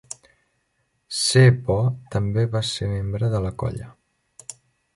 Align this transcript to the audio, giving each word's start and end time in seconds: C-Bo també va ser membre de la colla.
C-Bo 1.17 1.75
també 2.15 2.47
va 2.55 2.63
ser 2.73 2.89
membre 2.97 3.31
de 3.35 3.43
la 3.47 3.55
colla. 3.65 3.91